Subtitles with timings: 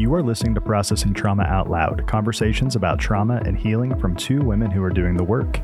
[0.00, 4.40] You are listening to Processing Trauma Out Loud conversations about trauma and healing from two
[4.40, 5.60] women who are doing the work.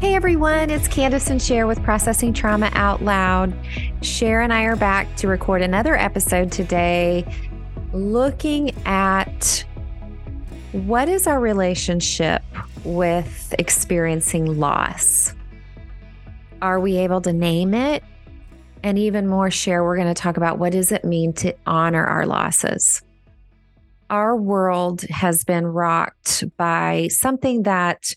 [0.00, 3.54] Hey everyone, it's Kandace and Sher with Processing Trauma Out Loud.
[4.00, 7.26] Sher and I are back to record another episode today
[7.92, 9.62] looking at
[10.72, 12.42] what is our relationship
[12.84, 15.34] with experiencing loss?
[16.62, 18.02] Are we able to name it?
[18.86, 22.04] And even more, Sher, we're going to talk about what does it mean to honor
[22.06, 23.02] our losses?
[24.10, 28.12] Our world has been rocked by something that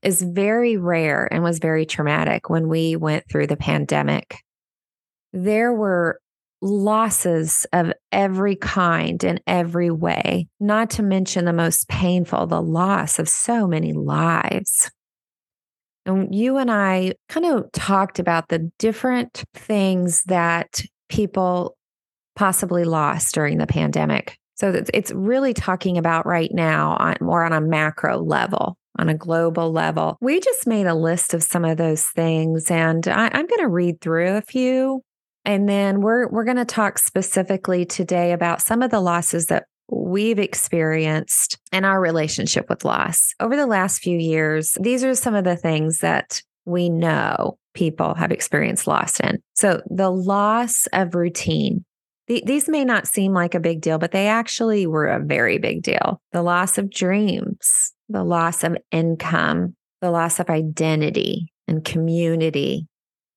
[0.00, 4.38] is very rare and was very traumatic when we went through the pandemic.
[5.34, 6.18] There were
[6.62, 13.18] losses of every kind in every way, not to mention the most painful, the loss
[13.18, 14.90] of so many lives.
[16.06, 21.76] And you and I kind of talked about the different things that people
[22.36, 24.38] possibly lost during the pandemic.
[24.56, 29.14] So it's really talking about right now on more on a macro level, on a
[29.14, 30.16] global level.
[30.20, 33.68] We just made a list of some of those things, and I, am going to
[33.68, 35.02] read through a few
[35.44, 39.64] and then we're we're going to talk specifically today about some of the losses that
[39.88, 43.34] we've experienced in our relationship with loss.
[43.40, 48.14] Over the last few years, these are some of the things that we know people
[48.14, 49.38] have experienced loss in.
[49.54, 51.84] So, the loss of routine.
[52.26, 55.82] these may not seem like a big deal, but they actually were a very big
[55.82, 56.20] deal.
[56.32, 62.86] The loss of dreams, the loss of income, the loss of identity and community,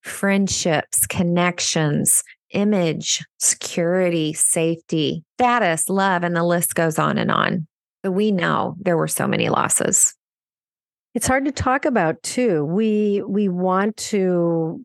[0.01, 7.67] friendships, connections, image, security, safety, status, love, and the list goes on and on.
[8.05, 10.13] So we know there were so many losses.
[11.13, 12.63] It's hard to talk about too.
[12.65, 14.83] We we want to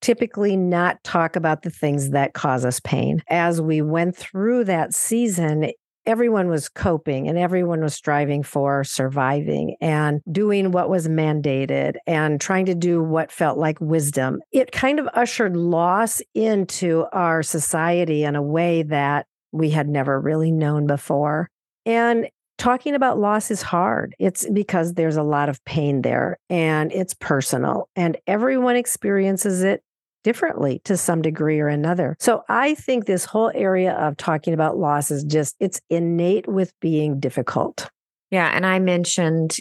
[0.00, 3.22] typically not talk about the things that cause us pain.
[3.28, 5.70] As we went through that season,
[6.08, 12.40] everyone was coping and everyone was striving for surviving and doing what was mandated and
[12.40, 14.40] trying to do what felt like wisdom.
[14.50, 20.18] It kind of ushered loss into our society in a way that we had never
[20.18, 21.50] really known before.
[21.84, 22.26] And
[22.56, 24.14] talking about loss is hard.
[24.18, 29.82] It's because there's a lot of pain there and it's personal and everyone experiences it
[30.24, 32.16] differently to some degree or another.
[32.20, 36.72] So I think this whole area of talking about loss is just, it's innate with
[36.80, 37.88] being difficult.
[38.30, 38.50] Yeah.
[38.52, 39.56] And I mentioned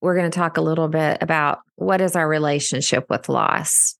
[0.00, 3.96] we're going to talk a little bit about what is our relationship with loss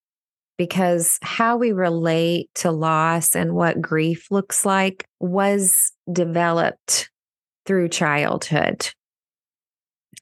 [0.56, 7.10] because how we relate to loss and what grief looks like was developed
[7.64, 8.90] through childhood.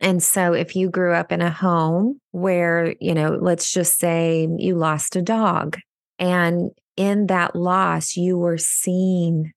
[0.01, 4.47] And so if you grew up in a home where, you know, let's just say
[4.59, 5.79] you lost a dog
[6.19, 9.53] and in that loss, you were seen,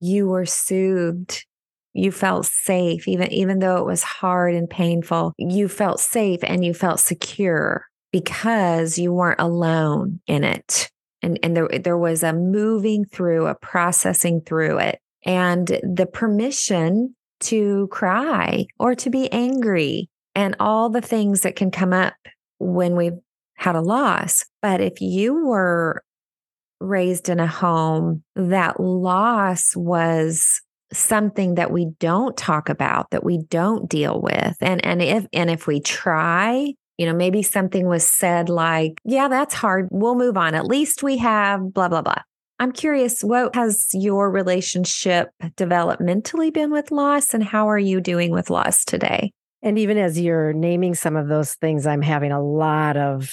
[0.00, 1.44] you were soothed,
[1.94, 6.64] you felt safe, even, even though it was hard and painful, you felt safe and
[6.64, 10.90] you felt secure because you weren't alone in it.
[11.22, 14.98] And, and there, there was a moving through, a processing through it.
[15.24, 21.70] And the permission to cry or to be angry and all the things that can
[21.70, 22.14] come up
[22.58, 23.18] when we've
[23.54, 24.44] had a loss.
[24.62, 26.02] But if you were
[26.80, 30.60] raised in a home that loss was
[30.92, 34.56] something that we don't talk about that we don't deal with.
[34.60, 39.28] And and if and if we try you know maybe something was said like yeah
[39.28, 39.88] that's hard.
[39.90, 40.54] We'll move on.
[40.54, 42.22] At least we have blah blah blah
[42.58, 48.30] I'm curious, what has your relationship developmentally been with loss, and how are you doing
[48.30, 49.32] with loss today?
[49.62, 53.30] And even as you're naming some of those things, I'm having a lot of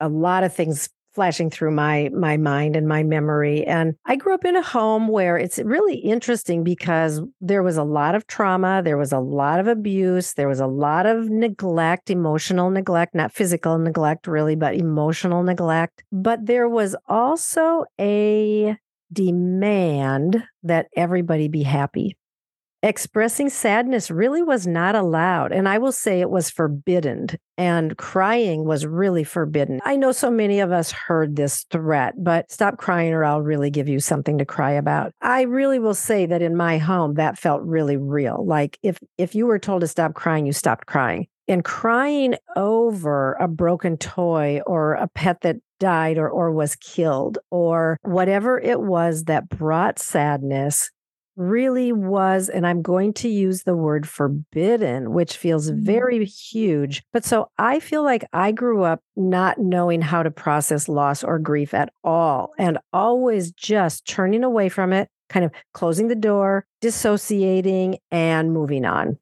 [0.00, 3.64] a lot of things flashing through my my mind and my memory.
[3.66, 7.82] And i grew up in a home where it's really interesting because there was a
[7.82, 12.08] lot of trauma there was a lot of abuse there was a lot of neglect
[12.08, 16.04] emotional neglect not physical neglect really but emotional neglect.
[16.12, 18.76] But there was also a
[19.12, 22.16] demand that everybody be happy
[22.82, 25.52] expressing sadness really was not allowed.
[25.52, 29.80] And I will say it was forbidden, and crying was really forbidden.
[29.84, 33.70] I know so many of us heard this threat, but stop crying or I'll really
[33.70, 35.12] give you something to cry about.
[35.20, 38.44] I really will say that in my home, that felt really real.
[38.46, 41.26] Like if, if you were told to stop crying, you stopped crying.
[41.48, 47.38] And crying over a broken toy or a pet that died or, or was killed
[47.50, 50.90] or whatever it was that brought sadness
[51.38, 55.76] really was, and I'm going to use the word forbidden, which feels Mhm.
[55.84, 57.02] very huge.
[57.12, 61.38] But so I feel like I grew up not knowing how to process loss or
[61.38, 66.66] grief at all and always just turning away from it, kind of closing the door,
[66.80, 69.16] dissociating, and moving on.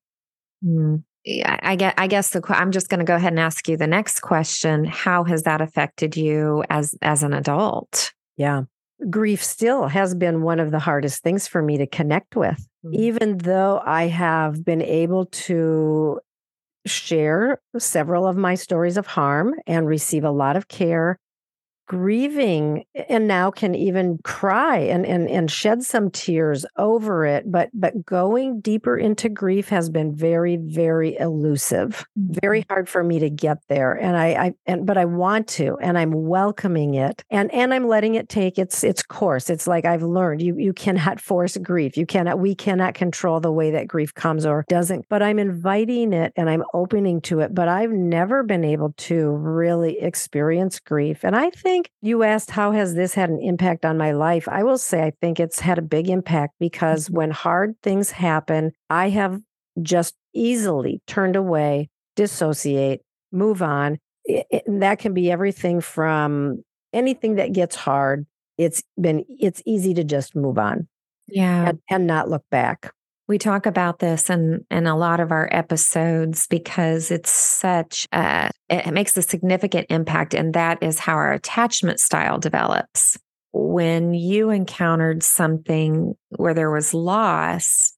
[0.64, 1.04] Mm.
[1.24, 1.94] Yeah, I get.
[1.98, 2.40] I guess the.
[2.48, 4.84] I'm just going to go ahead and ask you the next question.
[4.84, 8.12] How has that affected you as as an adult?
[8.36, 8.62] Yeah.
[9.10, 12.66] Grief still has been one of the hardest things for me to connect with.
[12.86, 12.94] Mm.
[12.94, 16.20] even though I have been able to
[16.86, 21.18] share several of my stories of harm and receive a lot of care,
[21.86, 27.70] grieving and now can even cry and, and and shed some tears over it but
[27.72, 32.72] but going deeper into grief has been very very elusive very mm-hmm.
[32.72, 35.98] hard for me to get there and I, I and but I want to and
[35.98, 39.50] I'm welcoming it and and I'm letting it take its its course.
[39.50, 41.96] It's like I've learned you you cannot force grief.
[41.96, 46.12] You cannot we cannot control the way that grief comes or doesn't but I'm inviting
[46.12, 51.22] it and I'm opening to it but I've never been able to really experience grief
[51.22, 54.62] and I think you asked how has this had an impact on my life I
[54.62, 57.16] will say I think it's had a big impact because mm-hmm.
[57.16, 59.40] when hard things happen I have
[59.82, 63.98] just easily turned away dissociate, move on.
[64.24, 68.26] It- it- that can be everything from anything that gets hard.
[68.58, 70.88] It's been it's easy to just move on
[71.28, 72.92] Yeah, and, and not look back.
[73.28, 78.50] We talk about this in in a lot of our episodes because it's such a
[78.68, 83.18] it makes a significant impact, and that is how our attachment style develops.
[83.52, 87.96] When you encountered something where there was loss,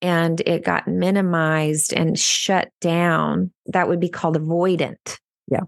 [0.00, 5.18] and it got minimized and shut down, that would be called avoidant.
[5.50, 5.62] Yeah.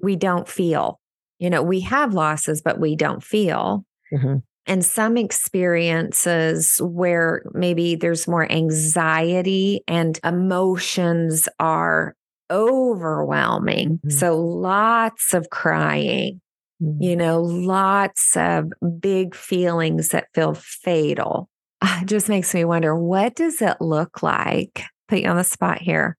[0.00, 1.00] We don't feel,
[1.38, 3.84] you know, we have losses, but we don't feel.
[4.12, 4.42] Mhm.
[4.66, 12.14] And some experiences where maybe there's more anxiety and emotions are
[12.50, 14.00] overwhelming.
[14.06, 14.12] Mhm.
[14.12, 16.40] So lots of crying,
[16.80, 21.48] you know, lots of big feelings that feel fatal.
[22.02, 24.82] It just makes me wonder what does it look like?
[25.08, 26.16] Put you on the spot here.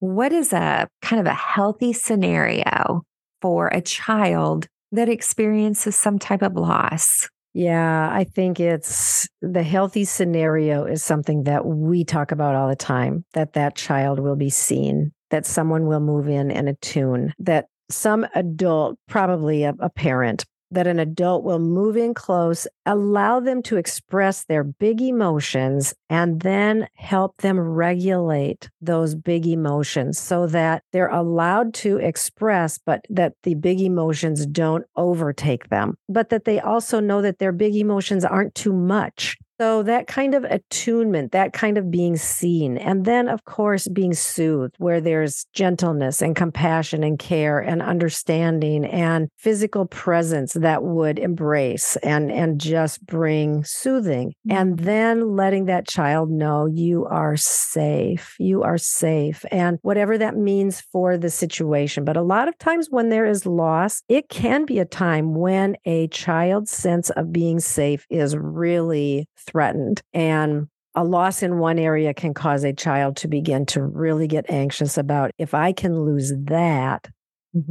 [0.00, 3.02] What is a kind of a healthy scenario
[3.42, 7.28] for a child that experiences some type of loss?
[7.58, 12.76] Yeah, I think it's the healthy scenario is something that we talk about all the
[12.76, 17.68] time that that child will be seen, that someone will move in and attune, that
[17.88, 23.62] some adult, probably a, a parent, that an adult will move in close, allow them
[23.62, 30.82] to express their big emotions, and then help them regulate those big emotions so that
[30.92, 36.60] they're allowed to express, but that the big emotions don't overtake them, but that they
[36.60, 39.36] also know that their big emotions aren't too much.
[39.58, 44.12] So that kind of attunement, that kind of being seen, and then, of course, being
[44.12, 51.18] soothed, where there's gentleness and compassion and care and understanding and physical presence that would
[51.18, 54.34] embrace and, and just bring soothing.
[54.50, 54.84] And mm-hmm.
[54.84, 58.36] then letting that child know you are safe.
[58.38, 59.44] You are safe.
[59.50, 62.04] And whatever that means for the situation.
[62.04, 65.76] But a lot of times when there is loss, it can be a time when
[65.86, 70.02] a child's sense of being safe is really threatened.
[70.12, 74.48] And a loss in one area can cause a child to begin to really get
[74.50, 77.08] anxious about if I can lose that,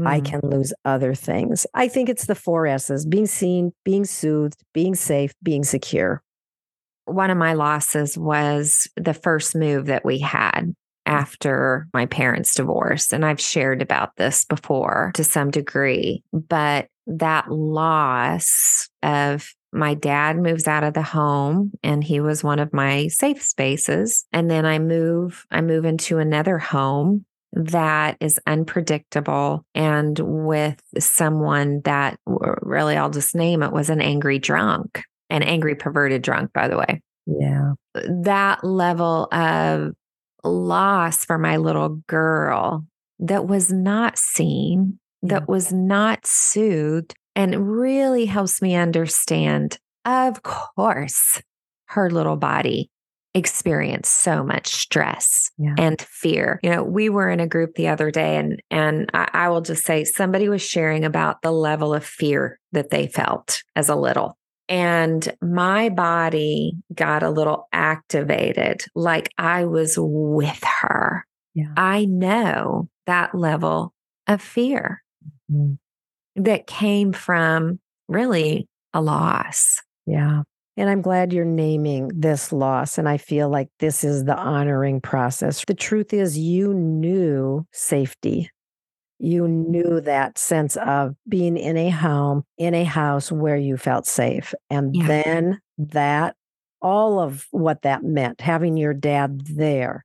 [0.05, 0.25] I Mhm.
[0.25, 1.65] can lose other things.
[1.73, 6.21] I think it's the four S's being seen, being soothed, being safe, being secure.
[7.05, 10.73] one of my losses was the first move that we had
[11.05, 13.13] after my parents' divorce.
[13.13, 20.37] And I've shared about this before to some degree, but that loss of my dad
[20.37, 24.25] moves out of the home and he was one of my safe spaces.
[24.31, 31.81] And then I move, I move into another home that is unpredictable and with someone
[31.85, 36.67] that really I'll just name it was an angry drunk an angry perverted drunk by
[36.67, 37.71] the way Yeah.
[37.93, 39.93] that level of
[40.43, 42.85] loss for my little girl
[43.19, 51.41] that was not seen that was not soothed and really helps me understand of course
[51.87, 52.89] her little body
[53.33, 55.75] experienced so much stress Yeah.
[55.77, 56.59] and fear.
[56.63, 59.59] You know, we were in a group the other day and and I, I will
[59.61, 63.95] just say somebody was sharing about the level of fear that they felt as a
[63.95, 64.37] little.
[64.69, 71.25] And my body got a little activated, like I was with her.
[71.53, 71.73] Yeah.
[71.75, 73.93] I know that level
[74.27, 75.03] of fear
[75.51, 75.77] Mhm.
[76.35, 79.81] That came from really a loss.
[80.05, 80.43] Yeah.
[80.77, 82.97] And I'm glad you're naming this loss.
[82.97, 85.63] And I feel like this is the honoring process.
[85.65, 88.49] The truth is, you knew safety.
[89.17, 94.05] You knew that sense of being in a home, in a house where you felt
[94.05, 94.53] safe.
[94.69, 95.07] And Yeah.
[95.07, 96.35] then that,
[96.81, 100.03] all of what that meant, having your dad there,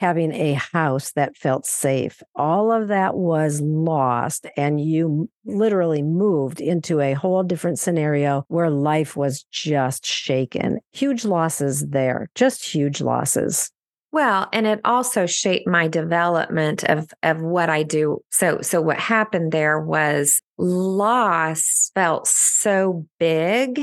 [0.00, 4.46] having a house that felt safe, all of that was lost.
[4.56, 10.80] And you literally moved into a whole different scenario where life was just shaken.
[10.92, 13.70] Huge losses there, just huge losses.
[14.10, 18.24] Well, and it also shaped my development of of what I do.
[18.30, 23.82] So so what happened there was loss felt so big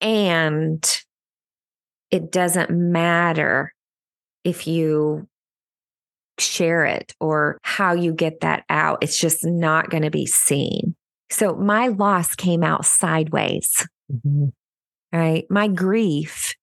[0.00, 1.02] and
[2.10, 3.73] it doesn't matter
[4.44, 5.26] if you
[6.38, 8.98] share it or how you get that out.
[9.02, 10.94] It's just not going to be seen.
[11.30, 14.46] So my loss came out sideways mm-hmm.
[15.12, 15.44] right?
[15.50, 16.54] My grief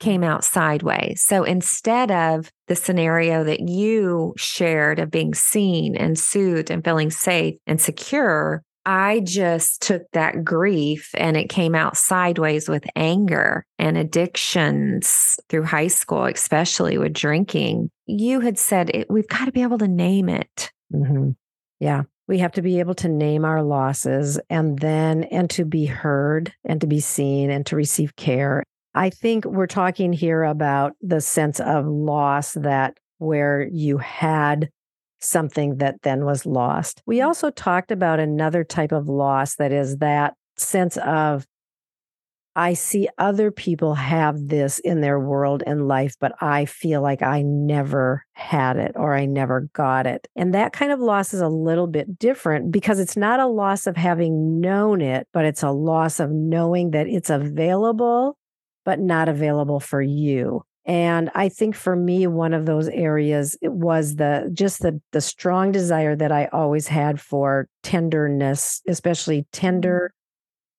[0.00, 1.22] came out sideways.
[1.22, 7.10] So instead of the scenario that you shared of being seen and soothed and feeling
[7.10, 13.64] safe and secure, I just took that grief and it came out sideways with anger
[13.78, 17.90] and addictions through high school, especially with drinking.
[18.06, 20.70] You had said it, we've got to be able to name it.
[20.90, 21.30] hmm
[21.80, 22.02] Yeah.
[22.26, 26.54] We have to be able to name our losses and then, and to be heard
[26.64, 28.64] and to be seen and to receive care.
[28.94, 34.70] I think we're talking here about the sense of loss that where you had
[35.24, 37.02] something that then was lost.
[37.06, 37.26] We mm.
[37.26, 41.46] also talked about another type of loss that is that sense of
[42.56, 47.20] I see other people have this in their world and life, but I feel like
[47.20, 50.28] I never had it or I never got it.
[50.36, 53.88] And that kind of loss is a little bit different because it's not a loss
[53.88, 58.38] of having known it, but it's a loss of knowing that it's available,
[58.84, 60.64] but not available for you.
[60.86, 65.20] And I think for me, one of those areas it was the just the the
[65.20, 70.23] strong desire that I always had for tenderness, especially tender mm-hmm.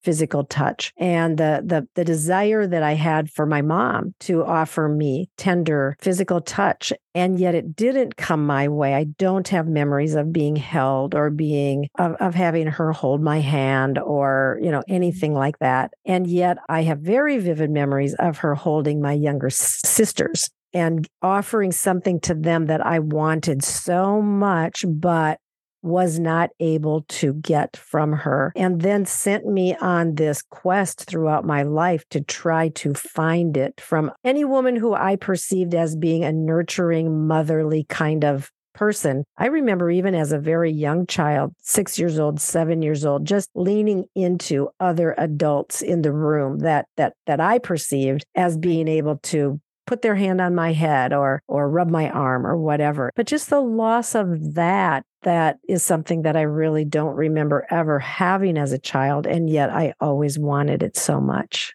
[0.05, 0.93] Physical touch.
[0.97, 5.97] And the the the desire that I had for my mom to offer me tender
[5.99, 8.93] physical touch and yet it didn't come my way.
[8.93, 13.39] I don't have memories of being held or being of, of having her hold my
[13.39, 15.39] hand or you know anything mm-hmm.
[15.39, 15.93] like that.
[16.05, 21.07] And yet I have very vivid memories of her holding my younger s- sisters and
[21.21, 25.39] offering something to them that I wanted so much but
[25.85, 31.45] was not able to get from her, and then sent me on this quest throughout
[31.45, 36.23] my life to try to find it from any woman who I perceived as being
[36.23, 39.23] a nurturing, motherly kind of person.
[39.37, 43.49] I remember even as a very young child, six years old, seven years old, just
[43.55, 49.17] leaning into other adults in the room that that that I perceived as being able
[49.23, 53.11] to put their hand on my head or or rub my arm or whatever.
[53.15, 57.99] But just the loss of that that is something that I really don't remember ever
[57.99, 61.73] having as a child and yet I always wanted it so much.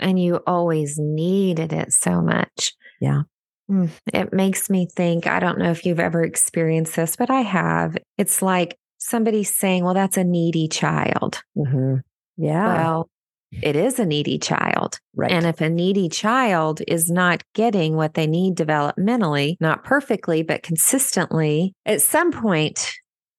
[0.00, 2.72] And you always needed it so much.
[3.00, 3.22] Yeah.
[3.70, 7.42] Mm, It makes me think I don't know if you've ever experienced this, but I
[7.42, 7.96] have.
[8.18, 11.42] It's like somebody saying, well, that's a needy child.
[11.56, 12.02] Mhm.
[12.36, 12.66] Yeah.
[12.76, 13.08] Well,
[13.62, 14.98] it is a needy child.
[15.14, 15.30] right.
[15.30, 20.62] And if a needy child is not getting what they need developmentally, not perfectly, but
[20.62, 22.92] consistently, at some point,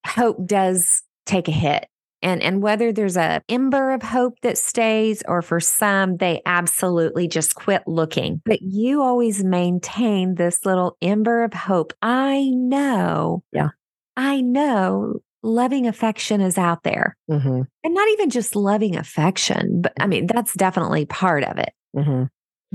[0.06, 1.86] hope does take a hit.
[2.22, 7.28] And, and whether there's a ember of hope that stays or for some they absolutely
[7.28, 13.68] just quit looking but you always maintain this little ember of hope i know Yeah.
[14.16, 17.66] i know loving affection is out there Mhm.
[17.84, 22.28] and not even just loving affection, but I mean, that's definitely part of it, Mhm.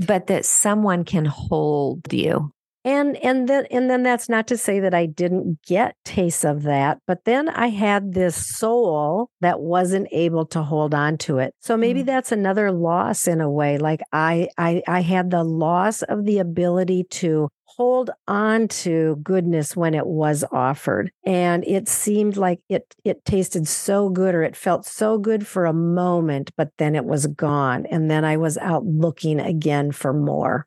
[0.06, 2.50] but that someone can hold you.
[2.84, 6.64] And and then and then that's not to say that I didn't get tastes of
[6.64, 11.54] that, but then I had this soul that wasn't able to hold on to it.
[11.60, 12.06] So maybe Mm.
[12.06, 13.78] that's another loss in a way.
[13.78, 19.76] Like I I I had the loss of the ability to hold on to goodness
[19.76, 21.10] when it was offered.
[21.24, 25.66] And it seemed like it it tasted so good or it felt so good for
[25.66, 27.86] a moment, but then it was gone.
[27.86, 30.66] And then I was out looking again for more.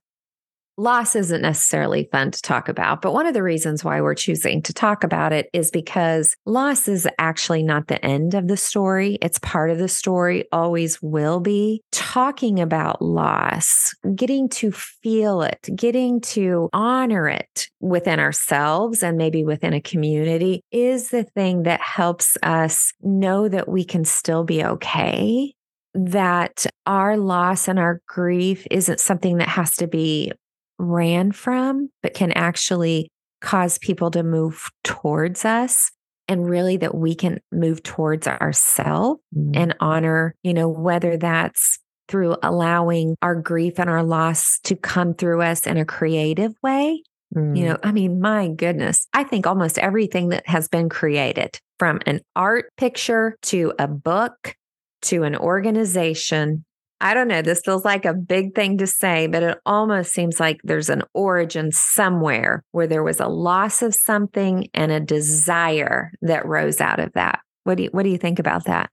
[0.77, 4.62] Loss isn't necessarily fun to talk about, but one of the reasons why we're choosing
[4.63, 9.17] to talk about it is because loss is actually not the end of the story.
[9.22, 11.82] It's part of the story, always will be.
[11.94, 19.46] Talking about loss, getting to feel it, getting to honor it within ourselves and maybe
[19.46, 24.62] within a community is the thing that helps us know that we can still be
[24.62, 25.53] okay
[25.98, 30.29] that our loss and our grief isn't something that has to be
[30.77, 33.10] ran from, but can actually
[33.41, 35.91] cause people to move towards us
[36.27, 39.51] and really that we can move towards ourselves mm-hmm.
[39.55, 45.13] and honor, you know, whether that's through allowing our grief and our loss to come
[45.13, 47.01] through us in a creative way.
[47.36, 47.55] Mm-hmm.
[47.55, 52.00] You know, I mean, my goodness, I think almost everything that has been created from
[52.05, 54.55] an art picture to a book
[55.03, 56.65] to an organization
[57.06, 57.44] I don't know.
[57.44, 61.04] This feels like a big thing to say, but it almost seems like there's an
[61.14, 67.00] origin somewhere where there was a loss of something and a desire that rose out
[67.00, 67.42] of that.
[67.64, 68.90] What do you, what do you think about that?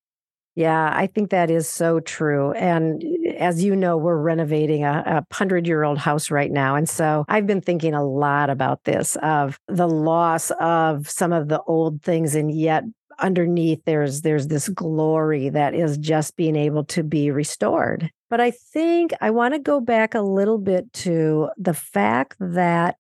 [0.55, 2.53] Yeah, I think that is so true.
[2.53, 3.03] And
[3.39, 6.75] as you know, we're renovating a, a hundred year old house right now.
[6.77, 11.49] And so I've been thinking a lot about this of the loss of some of
[11.49, 12.85] the old things and yet
[13.19, 18.51] underneath there's there's this glory that is just being able to be restored but i
[18.51, 22.97] think i want to go back a little bit to the fact that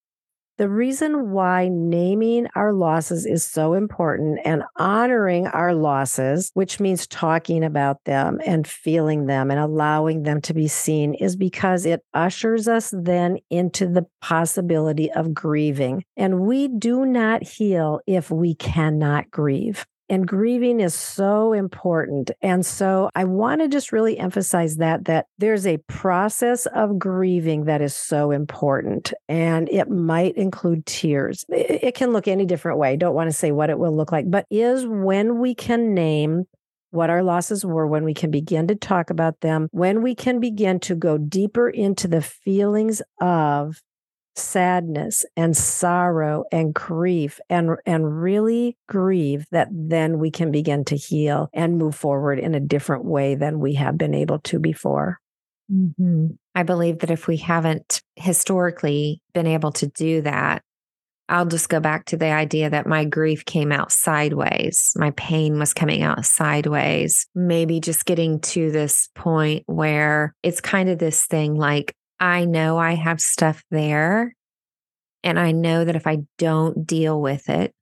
[0.62, 7.06] the reason why naming our losses is so important and honoring our losses, which means
[7.06, 12.04] talking about them and feeling them and allowing them to be seen, is because it
[12.12, 16.04] ushers us then into the possibility of grieving.
[16.16, 19.86] And we do not heal if we cannot grieve.
[20.12, 22.32] And grieving is so important.
[22.42, 27.64] And so I want to just really emphasize that that there's a process of grieving
[27.64, 29.14] that is so important.
[29.26, 31.46] And it might include tears.
[31.48, 32.98] It can look any different way.
[32.98, 36.44] Don't want to say what it will look like, but is when we can name
[36.90, 40.40] what our losses were, when we can begin to talk about them, when we can
[40.40, 43.80] begin to go deeper into the feelings of
[44.36, 50.96] sadness and sorrow and grief and and really grieve that then we can begin to
[50.96, 55.20] heal and move forward in a different way than we have been able to before
[55.70, 56.28] mm-hmm.
[56.54, 60.62] i believe that if we haven't historically been able to do that
[61.28, 64.92] I'll just go back to the idea that my grief came out sideways.
[64.96, 67.26] My pain was coming out sideways.
[67.34, 72.78] Maybe just getting to this point where it's kind of this thing like, I know
[72.78, 74.36] I have stuff there.
[75.24, 77.74] And I know that if I don't deal with it,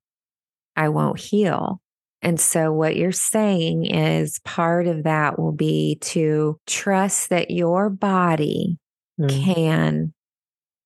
[0.75, 1.79] I won't heal.
[2.23, 7.89] And so, what you're saying is part of that will be to trust that your
[7.89, 8.77] body
[9.19, 9.43] mm.
[9.43, 10.13] can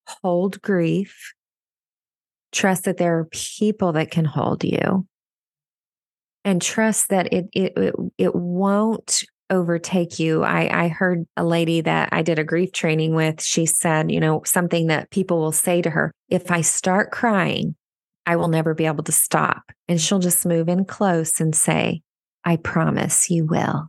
[0.08, 1.34] hold grief,
[2.54, 5.08] trust that there are people that can hold you,
[6.46, 10.44] and trust that it, it, it, it won't overtake you.
[10.44, 13.42] I, I heard a lady that I did a grief training with.
[13.42, 17.76] She said, you know, something that people will say to her if I start crying,
[18.26, 19.64] I will never be able to stop.
[19.88, 22.02] And she'll just move in close and say,
[22.44, 23.88] I promise you will.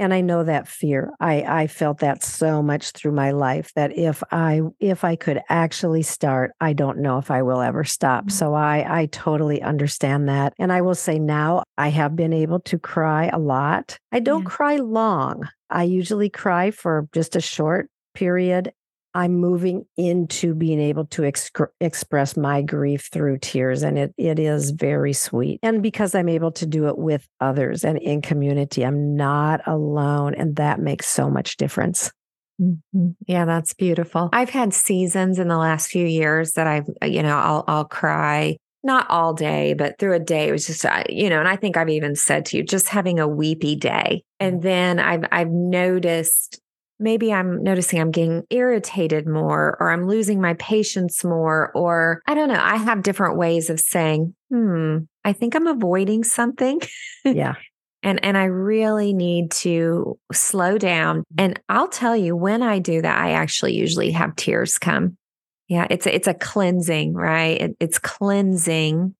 [0.00, 1.12] And I know that fear.
[1.20, 5.42] I, I felt that so much through my life that if I if I could
[5.50, 8.24] actually start, I don't know if I will ever stop.
[8.24, 8.30] Mm-hmm.
[8.30, 10.54] So I I totally understand that.
[10.58, 13.98] And I will say now I have been able to cry a lot.
[14.10, 14.48] I don't yeah.
[14.48, 15.46] cry long.
[15.68, 18.72] I usually cry for just a short period
[19.14, 23.82] I'm moving into being able to ex- express my grief through tears.
[23.82, 25.58] And it, it is very sweet.
[25.62, 30.34] And because I'm able to do it with others and in community, I'm not alone.
[30.34, 32.12] And that makes so much difference.
[32.60, 33.10] Mm-hmm.
[33.26, 34.28] Yeah, that's beautiful.
[34.32, 37.84] I've had seasons in the last few years that I've, uh, you know, I'll, I'll
[37.84, 41.56] cry not all day, but through a day, it was just, you know, and I
[41.56, 44.24] think I've even said to you, just having a weepy day.
[44.38, 46.60] And then I've, I've noticed
[47.00, 52.34] maybe I'm noticing I'm getting irritated more or I'm losing my patience more or I
[52.34, 52.60] don't know.
[52.60, 56.80] I have different ways of saying, "Hmm, I think I'm avoiding something."
[57.24, 57.54] Yeah.
[58.02, 61.24] and and I really need to slow down.
[61.36, 65.16] And I'll tell you when I do that I actually usually have tears come.
[65.68, 67.60] Yeah, it's a, it's a cleansing, right?
[67.60, 69.14] It, it's cleansing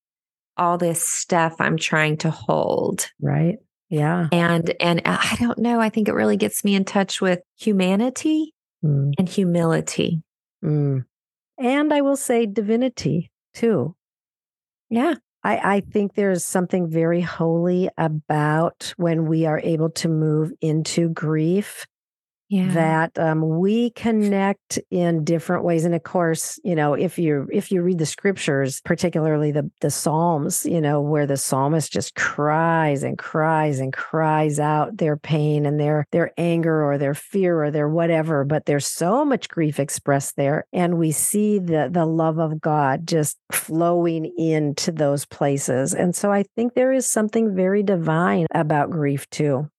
[0.56, 3.10] all this stuff I'm trying to hold.
[3.20, 3.56] Right.
[3.90, 4.28] Yeah.
[4.32, 7.40] And and uh, I don't know, I think it really gets me in touch with
[7.58, 9.12] humanity mm.
[9.18, 10.22] and humility.
[10.64, 11.04] Mm.
[11.58, 13.96] And I will say divinity too.
[14.88, 15.14] Yeah.
[15.42, 21.08] I, I think there's something very holy about when we are able to move into
[21.08, 21.86] grief
[22.50, 22.72] yeah.
[22.72, 27.70] that um, we connect in different ways and of course you know if you if
[27.70, 33.04] you read the scriptures particularly the the psalms you know where the psalmist just cries
[33.04, 37.70] and cries and cries out their pain and their their anger or their fear or
[37.70, 42.38] their whatever but there's so much grief expressed there and we see the the love
[42.38, 47.84] of god just flowing into those places and so i think there is something very
[47.84, 49.70] divine about grief too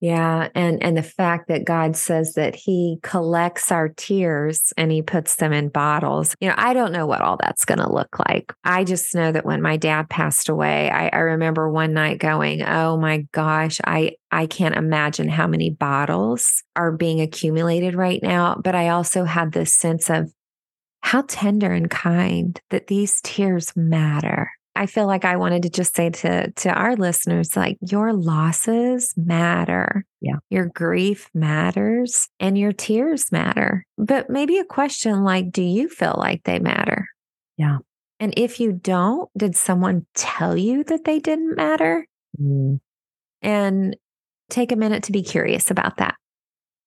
[0.00, 5.00] Yeah, and and the fact that God says that he collects our tears and he
[5.00, 6.36] puts them in bottles.
[6.38, 8.52] You know, I don't know what all that's going to look like.
[8.62, 12.62] I just know that when my dad passed away, I, I remember one night going,
[12.62, 18.60] "Oh my gosh, I I can't imagine how many bottles are being accumulated right now."
[18.62, 20.30] But I also had this sense of
[21.00, 24.50] how tender and kind that these tears matter.
[24.76, 29.12] I feel like I wanted to just say to to our listeners like your losses
[29.16, 30.04] matter.
[30.20, 30.36] Yeah.
[30.50, 33.84] Your grief matters and your tears matter.
[33.98, 37.06] But maybe a question like do you feel like they matter?
[37.56, 37.78] Yeah.
[38.18, 42.06] And if you don't, did someone tell you that they didn't matter?
[42.40, 42.80] Mm.
[43.42, 43.96] And
[44.48, 46.14] take a minute to be curious about that.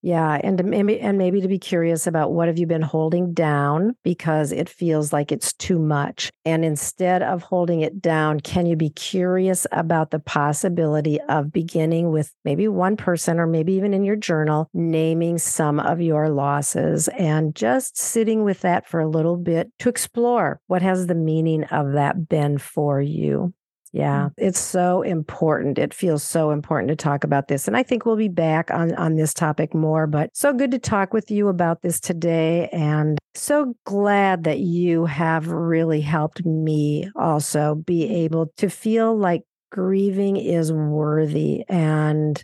[0.01, 3.95] Yeah, and maybe and maybe to be curious about what have you been holding down
[4.01, 6.31] because it feels like it's too much.
[6.45, 12.11] And instead of holding it down, can you be curious about the possibility of beginning
[12.11, 17.09] with maybe one person or maybe even in your journal naming some of your losses
[17.09, 21.65] and just sitting with that for a little bit to explore what has the meaning
[21.65, 23.53] of that been for you.
[23.91, 24.33] Yeah, Mm.
[24.37, 25.79] it's so important.
[25.79, 27.67] It feels so important to talk about this.
[27.67, 30.79] And I think we'll be back on, on this topic more, but so good to
[30.79, 32.69] talk with you about this today.
[32.71, 39.41] And so glad that you have really helped me also be able to feel like
[39.71, 42.43] grieving is worthy and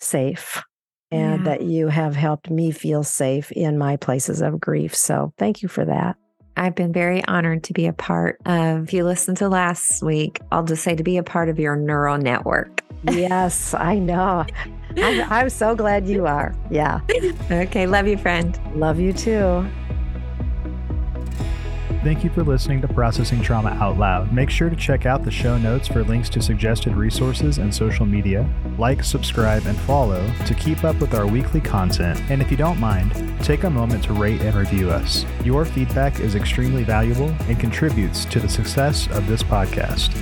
[0.00, 0.62] safe.
[1.12, 1.50] And Yeah.
[1.56, 4.94] that you have helped me feel safe in my places of grief.
[4.94, 6.16] So thank you for that.
[6.56, 10.40] I've been very honored to be a part of, if you listened to last week,
[10.52, 12.82] I'll just say to be a part of your neural network.
[13.04, 14.44] Yes, I know.
[14.96, 16.54] I'm, I'm so glad you are.
[16.70, 17.00] Yeah.
[17.50, 17.86] Okay.
[17.86, 18.58] Love you, friend.
[18.74, 19.66] Love you too.
[22.02, 24.32] Thank you for listening to Processing Trauma Out Loud.
[24.32, 28.06] Make sure to check out the show notes for links to suggested resources and social
[28.06, 28.48] media.
[28.78, 32.18] Like, subscribe, and follow to keep up with our weekly content.
[32.30, 33.12] And if you don't mind,
[33.44, 35.26] take a moment to rate and review us.
[35.44, 40.16] Your feedback is extremely valuable and contributes to the success of this podcast.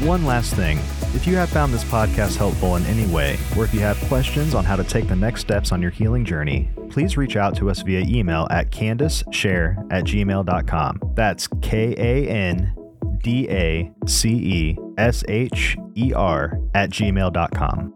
[0.00, 0.78] One last thing.
[1.14, 4.54] If you have found this podcast helpful in any way, or if you have questions
[4.54, 7.70] on how to take the next steps on your healing journey, please reach out to
[7.70, 11.00] us via email at kandacesher at gmail.com.
[11.14, 12.74] That's K A N
[13.22, 17.94] D A C E S H E R at gmail.com.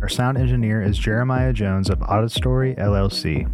[0.00, 3.46] Our sound engineer is Jeremiah Jones of Audistory LLC.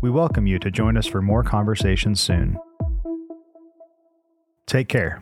[0.00, 2.56] We welcome you to join us for more conversations soon.
[4.66, 5.20] Take care.